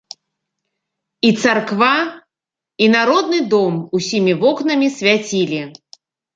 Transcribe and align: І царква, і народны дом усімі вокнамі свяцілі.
І 1.29 1.31
царква, 1.43 1.91
і 2.87 2.89
народны 2.95 3.39
дом 3.55 3.73
усімі 4.01 4.33
вокнамі 4.43 4.93
свяцілі. 4.99 5.65